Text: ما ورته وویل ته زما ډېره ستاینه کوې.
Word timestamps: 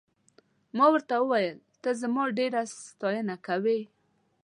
ما 0.77 0.85
ورته 0.93 1.13
وویل 1.19 1.57
ته 1.81 1.89
زما 2.01 2.23
ډېره 2.37 2.61
ستاینه 2.89 3.35
کوې. 3.47 3.79